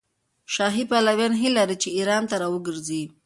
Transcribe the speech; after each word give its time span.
شاهي 0.55 0.83
پلویان 0.89 1.33
هیله 1.41 1.55
لري 1.57 1.75
چې 1.83 1.89
ایران 1.97 2.23
ته 2.29 2.35
راوګرځي. 2.41 3.03